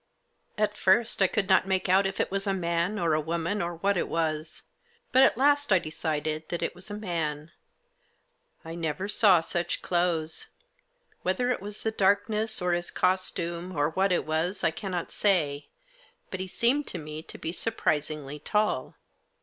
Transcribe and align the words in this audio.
At 0.57 0.75
first 0.75 1.21
I 1.21 1.27
could 1.27 1.47
not 1.47 1.67
make 1.67 1.87
out 1.87 2.07
if 2.07 2.19
it 2.19 2.31
was 2.31 2.47
a 2.47 2.55
man 2.55 2.97
or 2.97 3.19
woman 3.19 3.61
or 3.61 3.75
what 3.75 3.97
it 3.97 4.07
was. 4.07 4.63
But 5.11 5.21
at 5.21 5.37
last 5.37 5.71
I 5.71 5.77
decided 5.77 6.49
that 6.49 6.63
it 6.63 6.73
was 6.73 6.89
a 6.89 6.95
man. 6.95 7.51
I 8.65 8.73
never 8.73 9.07
saw 9.07 9.41
such 9.41 9.83
clothes. 9.83 10.47
Whether 11.21 11.51
it 11.51 11.61
was 11.61 11.83
the 11.83 11.91
darkness, 11.91 12.63
or 12.63 12.73
his 12.73 12.89
costume, 12.89 13.77
or 13.77 13.91
what 13.91 14.11
it 14.11 14.25
was, 14.25 14.63
I 14.63 14.71
cannot 14.71 15.11
say, 15.11 15.67
but 16.31 16.39
he 16.39 16.47
seemed 16.47 16.87
to 16.87 16.97
me 16.97 17.21
to 17.21 17.37
be 17.37 17.51
surprisingly 17.51 18.39
tall. 18.39 18.95